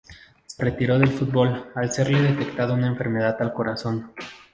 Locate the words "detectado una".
2.23-2.87